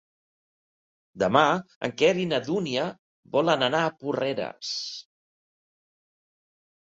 Demà 1.23 1.43
en 1.87 1.91
Quer 2.01 2.09
i 2.21 2.25
na 2.29 2.39
Dúnia 2.47 2.85
volen 3.37 3.65
anar 3.67 3.83
a 3.89 3.93
Porreres. 3.99 4.71